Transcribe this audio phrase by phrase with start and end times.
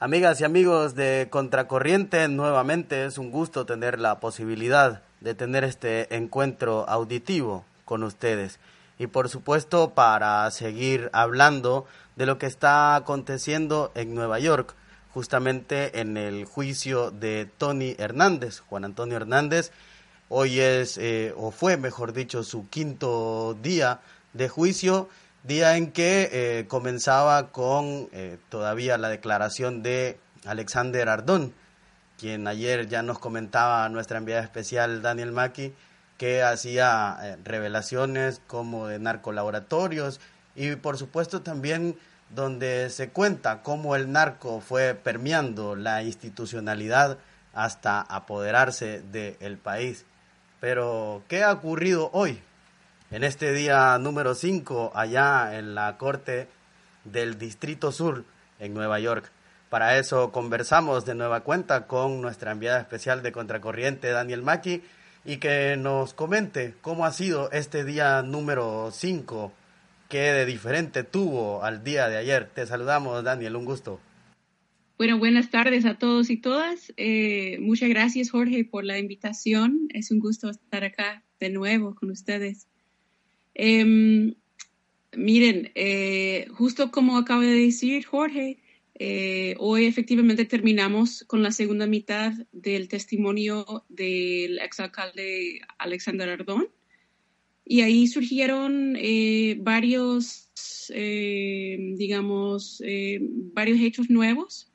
[0.00, 6.14] Amigas y amigos de Contracorriente, nuevamente es un gusto tener la posibilidad de tener este
[6.14, 8.60] encuentro auditivo con ustedes.
[9.00, 11.84] Y por supuesto para seguir hablando
[12.14, 14.76] de lo que está aconteciendo en Nueva York,
[15.12, 19.72] justamente en el juicio de Tony Hernández, Juan Antonio Hernández.
[20.28, 23.98] Hoy es, eh, o fue mejor dicho, su quinto día
[24.32, 25.08] de juicio
[25.42, 31.54] día en que eh, comenzaba con eh, todavía la declaración de Alexander Ardón,
[32.18, 35.74] quien ayer ya nos comentaba nuestra enviada especial Daniel Maki,
[36.16, 40.20] que hacía eh, revelaciones como de narcolaboratorios
[40.56, 41.96] y por supuesto también
[42.30, 47.18] donde se cuenta cómo el narco fue permeando la institucionalidad
[47.54, 50.04] hasta apoderarse del país.
[50.60, 52.42] Pero, ¿qué ha ocurrido hoy?
[53.10, 56.48] En este día número 5 allá en la Corte
[57.04, 58.24] del Distrito Sur
[58.58, 59.30] en Nueva York.
[59.70, 64.82] Para eso conversamos de nueva cuenta con nuestra enviada especial de Contracorriente, Daniel Maki,
[65.24, 69.52] y que nos comente cómo ha sido este día número 5,
[70.08, 72.48] qué de diferente tuvo al día de ayer.
[72.54, 74.00] Te saludamos, Daniel, un gusto.
[74.96, 76.92] Bueno, buenas tardes a todos y todas.
[76.96, 79.88] Eh, muchas gracias, Jorge, por la invitación.
[79.94, 82.66] Es un gusto estar acá de nuevo con ustedes.
[83.58, 84.36] Em,
[85.16, 88.60] miren, eh, justo como acaba de decir Jorge,
[88.94, 96.68] eh, hoy efectivamente terminamos con la segunda mitad del testimonio del exalcalde Alexander Ardón.
[97.64, 100.50] Y ahí surgieron eh, varios,
[100.88, 102.80] digamos,
[103.52, 104.72] varios hechos nuevos.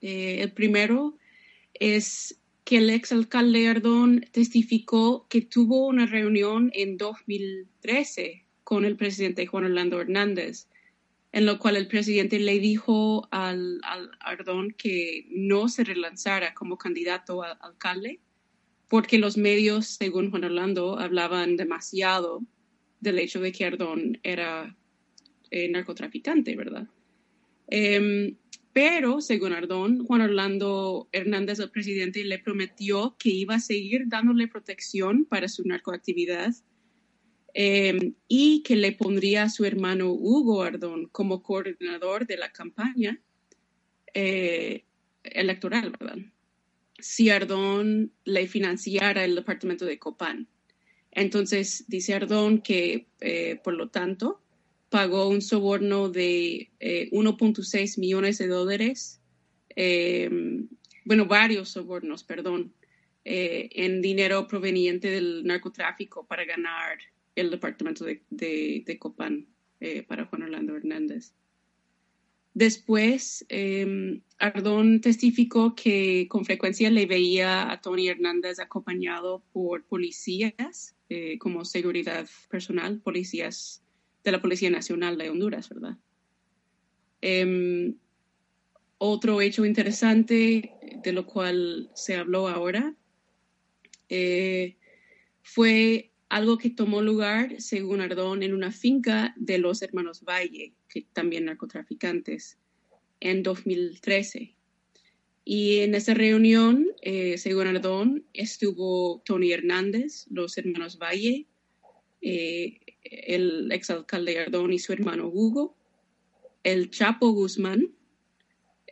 [0.00, 1.16] el primero
[1.74, 9.46] es que el exalcalde Ardón testificó que tuvo una reunión en 2013 con el presidente
[9.46, 10.66] Juan Orlando Hernández,
[11.30, 13.80] en lo cual el presidente le dijo al,
[14.18, 18.18] Ardón que no se relanzara como candidato a alcalde,
[18.88, 22.42] porque los medios, según Juan Orlando, hablaban demasiado
[22.98, 24.76] del hecho de que Ardón era
[25.52, 26.88] eh, narcotraficante, ¿verdad?
[27.68, 28.36] Em,
[28.76, 34.48] pero, según Ardón, Juan Orlando Hernández, el presidente, le prometió que iba a seguir dándole
[34.48, 36.52] protección para su narcoactividad
[37.54, 43.18] em, y que le pondría a su hermano Hugo Ardón como coordinador de la campaña
[44.12, 44.84] eh,
[45.22, 46.18] electoral, ¿verdad?
[46.98, 50.48] Si Ardón le financiara el departamento de Copán.
[51.12, 54.42] Entonces, dice Ardón que, eh, por lo tanto,
[54.88, 59.20] pagó un soborno de 1.6 eh, millones de dólares,
[59.74, 60.30] eh,
[61.04, 62.72] bueno, varios sobornos, perdón,
[63.24, 66.98] eh, en dinero proveniente del narcotráfico para ganar
[67.34, 69.46] el departamento de, de, Copán
[70.08, 71.34] para Juan Orlando Hernández.
[72.54, 73.46] Después,
[74.38, 80.96] Ardón testificó que con frecuencia le veía a Tony Hernández acompañado por policías
[81.38, 83.85] como seguridad personal, policías
[84.26, 85.96] de la Policía Nacional de Honduras, ¿verdad?
[87.20, 87.94] Em,
[88.98, 90.72] otro hecho interesante
[91.02, 92.94] de lo cual se habló ahora
[94.08, 94.76] eh,
[95.42, 101.06] fue algo que tomó lugar, según Ardón, en una finca de los hermanos Valle, que
[101.12, 102.58] también narcotraficantes,
[103.20, 104.56] en 2013.
[105.44, 111.46] Y en esa reunión, eh, según Ardón, estuvo Tony Hernández, los hermanos Valle,
[112.28, 115.76] eh, el exalcalde Ardón y su hermano Hugo,
[116.64, 117.94] el Chapo Guzmán,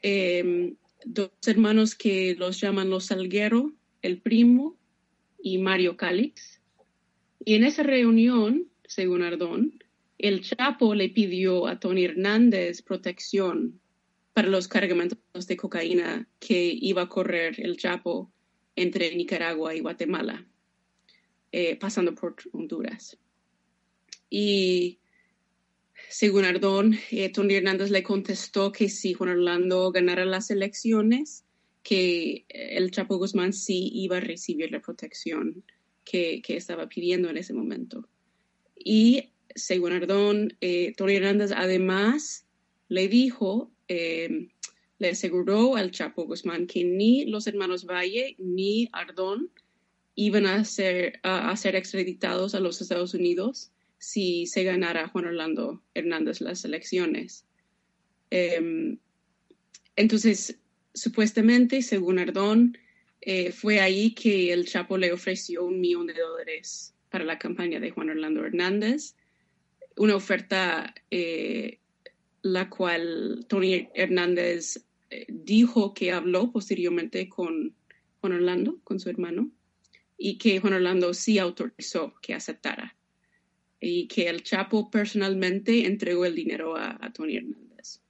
[0.03, 3.73] em, dos hermanos que los llaman los Salguero,
[4.03, 4.79] el primo
[5.43, 6.61] y Mario Calix.
[7.45, 9.83] Y en esa reunión, según Ardón,
[10.17, 13.81] el Chapo le pidió a Tony Hernández protección
[14.33, 15.19] para los cargamentos
[15.49, 18.31] de cocaína que iba a correr el Chapo
[18.77, 20.47] entre Nicaragua y Guatemala,
[21.51, 23.19] eh, pasando por Honduras.
[24.37, 24.99] Y
[26.09, 31.45] según Ardón, eh, Tony Hernández le contestó que si Juan Orlando ganara las elecciones,
[31.85, 35.63] que el Chapo Guzmán sí iba a recibir la protección
[36.05, 38.09] que, estaba pidiendo en ese momento.
[38.75, 42.45] Y según Ardón, eh, Tony Hernández además
[42.89, 44.49] le dijo, eh,
[44.99, 49.53] le aseguró al Chapo Guzmán que ni los hermanos Valle ni Ardón
[50.17, 53.71] iban a ser, a ser extraditados a los Estados Unidos
[54.05, 57.47] si se ganara Juan Orlando Hernández las elecciones.
[58.31, 58.99] Em,
[59.97, 60.59] entonces,
[60.93, 62.77] supuestamente, según Ardón,
[63.23, 67.81] eh, fue ahí que el Chapo le ofreció un millón de dólares para la campaña
[67.81, 69.17] de Juan Orlando Hernández,
[69.97, 71.79] una oferta eh,
[72.43, 77.75] la cual Tony Hernández eh, dijo que habló posteriormente con
[78.21, 79.51] Juan Orlando, con su hermano,
[80.19, 82.95] y que Juan Orlando sí autorizó que aceptara
[83.81, 88.01] y que el Chapo personalmente entregó el dinero a, Tony Hernández.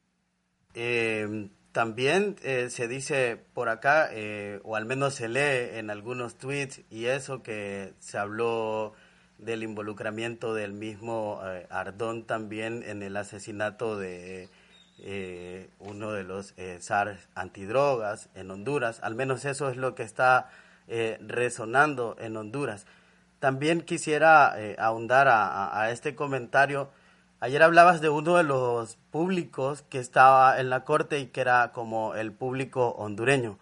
[0.74, 6.36] Eh, también eh, se dice por acá, eh, o al menos se lee en algunos
[6.36, 8.92] tweets y eso, que se habló
[9.38, 14.48] del involucramiento del mismo Ardón también en el asesinato de
[15.80, 19.00] uno de los SARS antidrogas en Honduras.
[19.02, 20.50] Al menos eso es lo que está
[20.86, 22.86] resonando en Honduras.
[23.44, 26.88] También quisiera eh, ahondar a, este comentario.
[27.40, 31.70] Ayer hablabas de uno de los públicos que estaba en la corte y que era
[31.72, 33.58] como el público hondureño.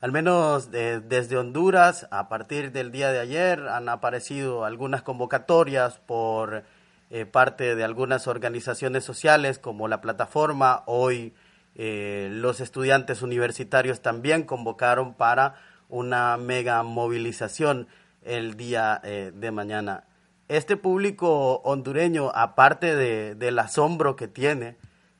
[0.00, 6.64] Al menos desde Honduras, a partir del día de ayer, han aparecido algunas convocatorias por
[7.10, 10.82] eh, parte de algunas organizaciones sociales como la plataforma.
[10.86, 11.34] Hoy
[11.76, 15.54] eh, los estudiantes universitarios también convocaron para
[15.88, 17.86] una mega movilización
[18.22, 20.04] el día eh, de mañana.
[20.48, 24.76] Este público hondureño, aparte de, del asombro que tiene,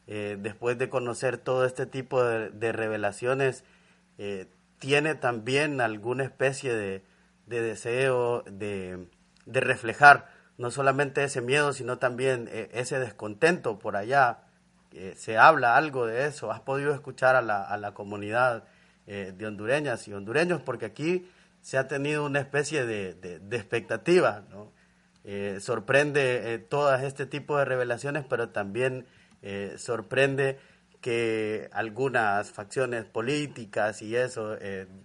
[0.07, 3.65] eh, después de conocer todo este tipo de, revelaciones,
[4.19, 4.49] eh,
[4.79, 7.05] tiene también alguna especie de,
[7.47, 9.07] deseo de,
[9.47, 14.41] reflejar no solamente ese miedo, sino también ese descontento por allá.
[15.17, 16.53] se habla algo de eso.
[16.53, 18.65] ¿Has podido escuchar a la, a la comunidad
[19.07, 20.61] de hondureñas y hondureños?
[20.61, 21.27] Porque aquí
[21.61, 24.73] se ha tenido una especie de, de, expectativa, ¿no?
[25.25, 29.07] Eh, sorprende eh, todas este tipo de revelaciones, pero también
[29.43, 30.59] eh, sorprende
[31.03, 34.57] que algunas facciones políticas y eso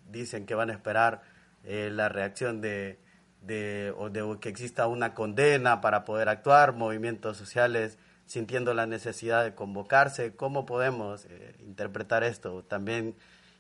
[0.09, 1.21] dicen que van a esperar
[1.63, 2.99] la reacción de,
[3.41, 9.45] de, o de que exista una condena para poder actuar, movimientos sociales sintiendo la necesidad
[9.45, 10.35] de convocarse.
[10.35, 11.27] ¿Cómo podemos
[11.59, 13.15] interpretar esto también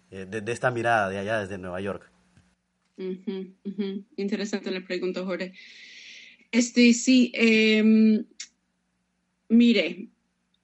[0.09, 2.11] desde esta mirada de allá, desde Nueva York?
[2.97, 5.53] Interesante la pregunta, Jorge.
[6.51, 8.25] Este, sí, em,
[9.49, 10.07] mire,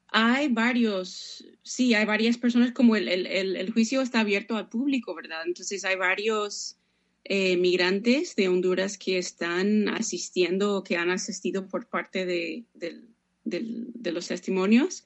[0.07, 5.13] hay varios, sí, hay varias personas, como el, el, el, juicio está abierto al público,
[5.15, 5.41] ¿verdad?
[5.45, 6.77] Entonces hay varios
[7.23, 12.65] eh, migrantes de Honduras que están asistiendo o que han asistido por parte de,
[13.43, 15.03] de los testimonios.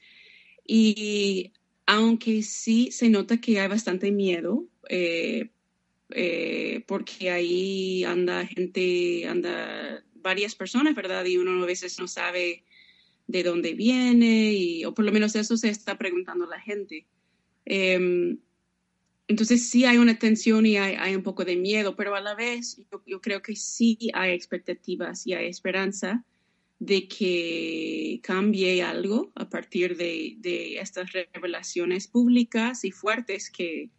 [0.66, 1.52] Y
[1.86, 5.50] aunque sí se nota que hay bastante miedo, eh,
[6.10, 11.24] eh, porque ahí anda gente, anda varias personas, ¿verdad?
[11.24, 12.64] Y uno a veces no sabe
[13.26, 17.06] de dónde viene, y, o por lo menos eso se está preguntando la gente.
[17.64, 18.38] Em,
[19.28, 22.80] entonces sí hay una tensión y hay, un poco de miedo, pero a la vez
[23.06, 26.24] yo, creo que sí hay expectativas y hay esperanza
[26.78, 33.90] de que cambie algo a partir de, de estas revelaciones públicas y fuertes que,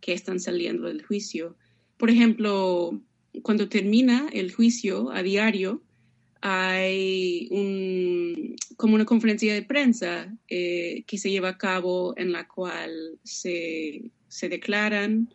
[0.00, 1.56] que están saliendo del juicio.
[1.96, 3.00] Por ejemplo,
[3.42, 5.82] cuando termina el juicio a diario,
[6.40, 7.48] hay
[8.76, 14.10] como una conferencia de prensa eh, que se lleva a cabo en la cual se,
[14.42, 15.32] declaran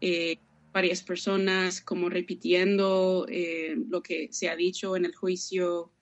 [0.00, 0.38] eh,
[0.72, 5.92] varias personas como repitiendo eh, lo que se ha dicho en el juicio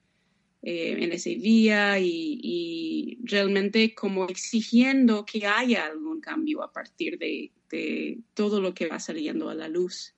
[0.68, 7.52] eh, en ese día y, realmente como exigiendo que haya algún cambio a partir de,
[8.34, 10.16] todo lo que va saliendo a la luz.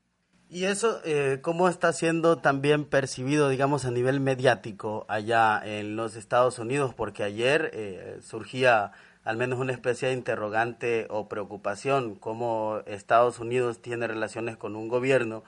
[0.49, 6.17] ¿Y eso eh, cómo está siendo también percibido, digamos, a nivel mediático allá en los
[6.17, 6.95] Estados Unidos?
[6.95, 8.93] Porque ayer eh, surgía
[9.25, 14.88] al menos una especie de interrogante o preocupación, cómo Estados Unidos tiene relaciones con un
[14.88, 15.45] gobierno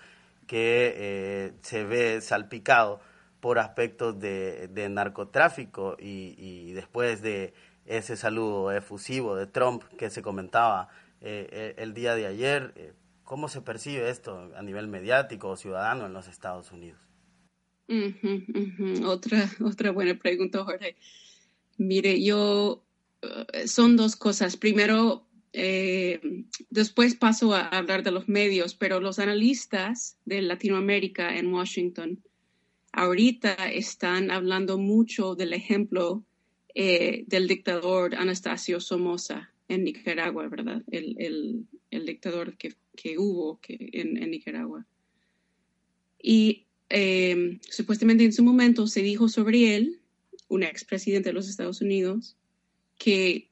[0.46, 3.00] que se ve salpicado
[3.40, 7.54] por aspectos de, narcotráfico y, después de
[7.86, 10.88] ese saludo efusivo de Trump que se comentaba
[11.20, 12.92] eh, eh, el día de ayer, eh,
[13.24, 17.00] ¿cómo se percibe esto a nivel mediático o ciudadano en los Estados Unidos?
[19.04, 20.96] Otra, otra buena pregunta, Jorge.
[21.76, 22.84] Mire, yo,
[23.66, 24.56] son dos cosas.
[24.56, 25.26] Primero,
[26.70, 32.22] después paso a hablar de los medios, pero los analistas de Latinoamérica en Washington
[32.92, 36.24] ahorita están hablando mucho del ejemplo
[36.74, 40.82] eh, del dictador Anastasio Somoza en Nicaragua, ¿verdad?
[40.90, 42.74] El, dictador que,
[43.18, 44.86] hubo en, Nicaragua.
[46.20, 50.00] Y eh, supuestamente en su momento se dijo sobre él,
[50.48, 52.36] un expresidente de los Estados Unidos,
[52.98, 53.48] que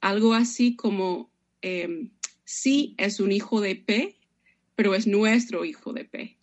[0.00, 1.30] algo así como
[1.62, 2.08] eh,
[2.44, 4.16] sí es un hijo de P,
[4.76, 6.36] pero es nuestro hijo de P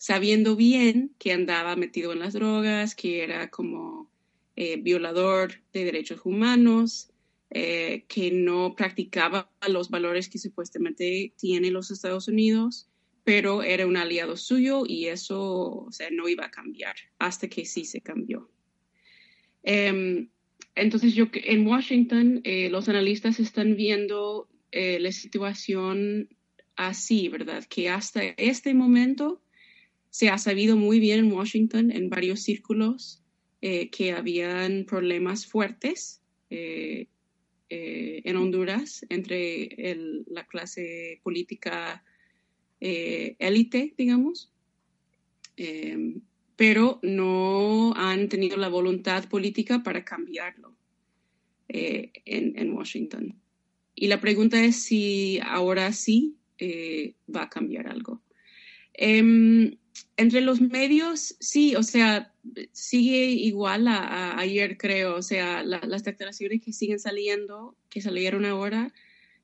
[0.00, 4.10] sabiendo bien que andaba metido en las drogas, que era como
[4.56, 7.10] eh, violador de derechos humanos,
[7.50, 12.88] eh, que no practicaba los valores que supuestamente tienen los Estados Unidos,
[13.24, 18.00] pero era un aliado suyo y eso no iba a cambiar hasta que sí se
[18.00, 18.50] cambió.
[19.62, 20.30] Em,
[20.76, 26.30] entonces, yo en Washington eh, los analistas están viendo la situación
[26.76, 27.64] así, ¿verdad?
[27.64, 29.42] Que hasta este momento
[30.10, 33.22] se ha sabido muy bien en Washington, en varios círculos,
[33.60, 36.22] que habían problemas fuertes
[37.72, 39.68] eh, en Honduras entre
[40.26, 42.02] la clase política
[42.80, 44.52] eh, élite, digamos,
[45.56, 46.20] em,
[46.56, 50.76] pero no han tenido la voluntad política para cambiarlo
[51.68, 53.40] eh, en, Washington.
[53.94, 56.38] Y la pregunta es si ahora sí
[57.32, 58.20] va a cambiar algo.
[58.94, 59.76] Em,
[60.16, 62.32] entre los medios, sí, o sea,
[62.72, 65.16] sigue igual a, ayer, creo.
[65.16, 68.92] O sea, las declaraciones que siguen saliendo, que salieron ahora,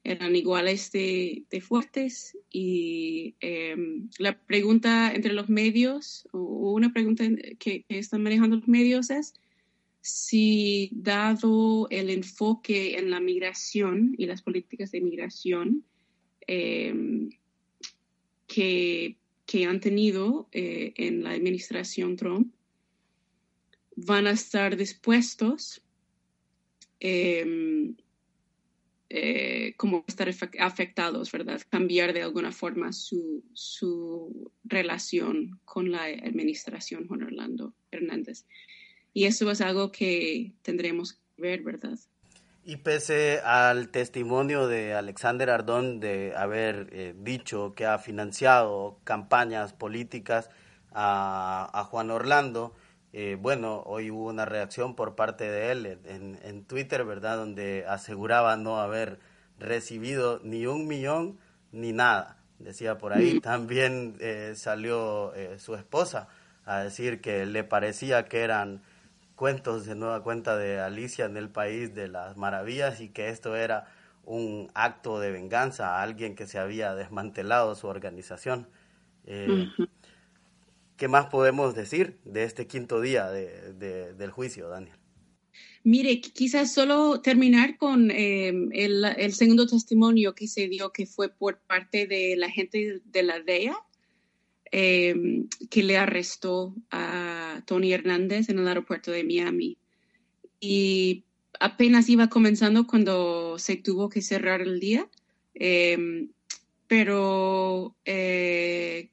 [0.04, 2.36] eran iguales de, de fuertes.
[2.50, 7.24] Y em, la pregunta entre los medios, o una pregunta
[7.58, 9.34] que, están manejando los medios es
[10.00, 15.84] si, dado el enfoque en la migración y las políticas de migración,
[16.46, 17.30] em,
[18.46, 22.52] que que han tenido eh, en la administración Trump
[23.94, 25.82] van a estar dispuestos
[27.00, 27.96] em,
[29.08, 31.62] eh, como estar afectados, ¿verdad?
[31.70, 38.44] Cambiar de alguna forma su, su relación con la administración Juan Orlando Hernández.
[39.14, 41.98] Y eso es algo que tendremos que ver, ¿verdad?
[42.68, 49.72] Y pese al testimonio de Alexander Ardón de haber eh, dicho que ha financiado campañas
[49.72, 50.50] políticas
[50.92, 52.74] a, Juan Orlando,
[53.12, 57.84] eh, bueno, hoy hubo una reacción por parte de él en, en, Twitter, ¿verdad?, donde
[57.86, 59.20] aseguraba no haber
[59.60, 61.38] recibido ni un millón
[61.70, 62.38] ni nada.
[62.58, 66.26] Decía por ahí, también eh, salió su esposa
[66.64, 68.82] a decir que le parecía que eran
[69.36, 73.54] cuentos de nueva cuenta de Alicia en el País de las Maravillas y que esto
[73.54, 73.86] era
[74.24, 78.66] un acto de venganza a alguien que se había desmantelado su organización.
[79.24, 79.68] Eh,
[80.96, 84.96] ¿Qué más podemos decir de este quinto día de, del juicio, Daniel?
[85.84, 91.28] Mire, quizás solo terminar con eh, el, el, segundo testimonio que se dio, que fue
[91.28, 93.76] por parte de la gente de la DEA,
[94.72, 99.78] Em, que le arrestó a Tony Hernández en el aeropuerto de Miami.
[100.58, 101.24] Y
[101.60, 105.08] apenas iba comenzando cuando se tuvo que cerrar el día,
[105.54, 106.30] em,
[106.88, 109.10] pero eh,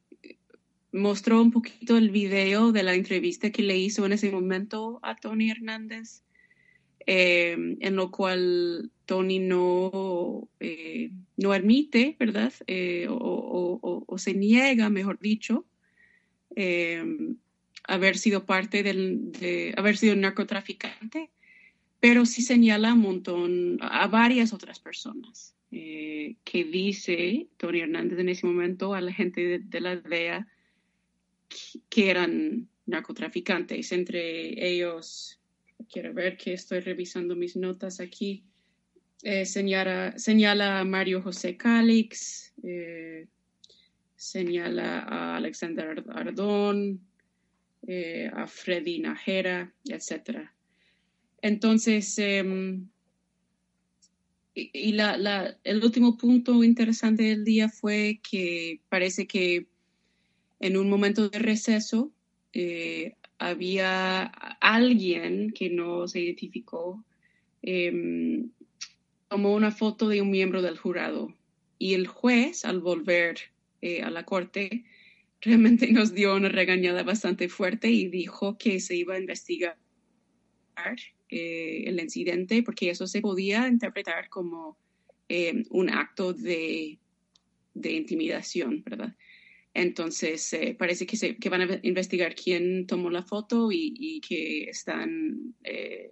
[0.92, 5.16] mostró un poquito el video de la entrevista que le hizo en ese momento a
[5.16, 6.24] Tony Hernández,
[7.06, 12.54] em, en lo cual Tony no, eh, no admite, ¿verdad?
[12.68, 15.66] Eh, o, se niega, mejor dicho,
[16.56, 17.04] eh,
[17.84, 21.32] haber sido parte del, de haber sido narcotraficante,
[22.00, 28.46] pero sí señala un montón, a varias otras personas, que dice Tony Hernández en ese
[28.46, 30.48] momento a la gente de, la DEA
[31.90, 35.40] que eran narcotraficantes, entre ellos,
[35.90, 38.44] quiero ver que estoy revisando mis notas aquí,
[39.24, 43.28] eh, señala, a Mario José Calix, eh,
[44.18, 47.00] señala a Alexander Ardón,
[47.88, 50.50] eh, a Freddy Najera, etc.
[51.42, 52.90] Entonces, em,
[54.54, 59.68] y, la, el último punto interesante del día fue que parece que
[60.60, 62.12] en un momento de receso
[63.48, 64.24] había
[64.62, 67.04] alguien que no se identificó
[67.62, 68.50] em,
[69.28, 71.34] tomó una foto de un miembro del jurado
[71.80, 73.40] y el juez, al volver
[73.82, 74.86] eh, a la corte,
[75.42, 79.78] realmente nos dio una regañada bastante fuerte y dijo que se iba a investigar
[81.30, 84.78] eh, el incidente porque eso se podía interpretar como
[85.28, 87.00] eh, un acto de,
[87.74, 89.16] intimidación, ¿verdad?
[89.74, 95.56] Entonces, parece que, se, que, van a investigar quién tomó la foto y, que están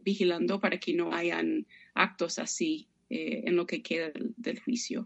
[0.03, 5.05] vigilando para que no hayan actos así eh, en lo que queda del, juicio.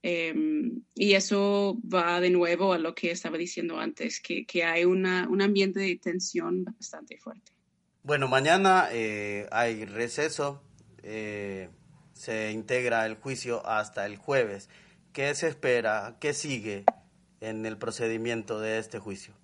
[0.00, 5.28] Em, y eso va de nuevo a lo que estaba diciendo antes, que, hay una,
[5.28, 7.50] un ambiente de tensión bastante fuerte.
[8.04, 10.62] Bueno, mañana eh, hay receso,
[11.02, 11.68] eh,
[12.12, 14.68] se integra el juicio hasta el jueves.
[15.12, 16.16] ¿Qué se espera?
[16.20, 16.84] ¿Qué sigue
[17.40, 19.34] en el procedimiento de este juicio?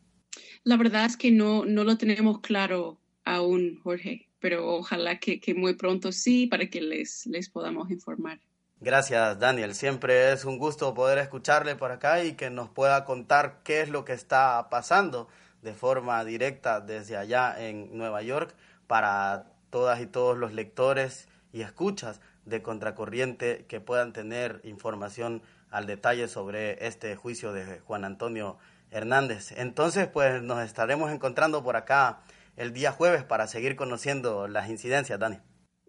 [0.65, 4.29] La verdad es que no, no lo tenemos claro aún, Jorge.
[4.39, 8.39] pero ojalá que, que, muy pronto sí, para que les, les podamos informar.
[8.81, 9.75] Gracias, Daniel.
[9.75, 13.89] Siempre es un gusto poder escucharle por acá y que nos pueda contar qué es
[13.89, 15.29] lo que está pasando
[15.63, 18.55] de forma directa desde allá en Nueva York
[18.87, 25.43] para todas y todos los lectores y escuchas de Contracorriente que puedan tener información
[25.77, 28.57] al detalle sobre este juicio de Juan Antonio
[28.91, 29.53] Hernández.
[29.53, 32.23] Entonces, pues nos estaremos encontrando por acá
[32.57, 35.37] el día jueves para seguir conociendo las incidencias, Dani.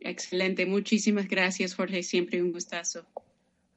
[0.02, 3.06] Excelente, muchísimas gracias, Jorge, siempre un gustazo.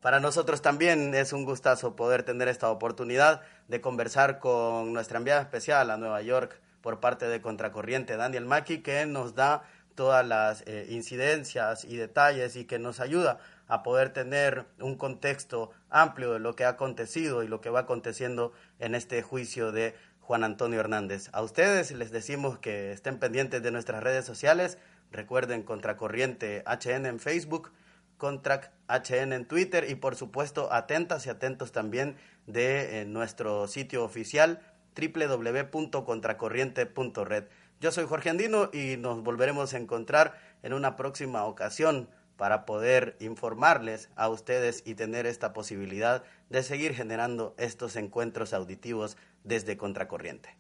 [0.01, 5.43] Para nosotros también es un gustazo poder tener esta oportunidad de conversar con nuestra enviada
[5.43, 9.63] especial a Nueva York por parte de Contracorriente, Daniel Maki, que nos da
[9.95, 13.39] todas las eh, incidencias y detalles y que nos ayuda
[13.71, 17.81] a poder tener un contexto amplio de lo que ha acontecido y lo que va
[17.81, 21.29] aconteciendo en este juicio de Juan Antonio Hernández.
[21.33, 24.79] A ustedes les decimos que estén pendientes de nuestras redes sociales.
[25.13, 27.71] Recuerden Contracorriente HN en Facebook,
[28.19, 34.05] Contract HN en Twitter y por supuesto atentas y atentos también de eh, nuestro sitio
[34.05, 34.61] oficial
[34.97, 37.45] www.contracorriente.red.
[37.81, 42.09] Yo soy Jorge Andino y nos volveremos a encontrar en una próxima ocasión
[42.41, 49.19] para poder informarles a ustedes y tener esta posibilidad de seguir generando estos encuentros auditivos
[49.45, 50.60] desde Contracorriente.